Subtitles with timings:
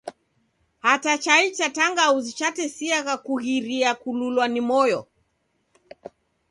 [0.79, 5.01] Hata chai cha tangauzi chikutesiagha kughiria kululwa ni moyo.